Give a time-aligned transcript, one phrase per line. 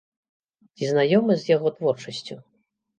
[0.75, 2.45] Ці знаёмы з яго творчасцю?